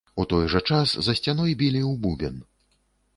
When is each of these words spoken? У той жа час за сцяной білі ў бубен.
У 0.21 0.23
той 0.31 0.45
жа 0.53 0.61
час 0.69 0.93
за 1.07 1.13
сцяной 1.19 1.53
білі 1.61 1.81
ў 1.91 2.01
бубен. 2.07 2.35